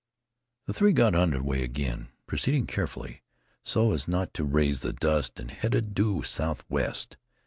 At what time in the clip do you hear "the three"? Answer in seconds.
0.65-0.93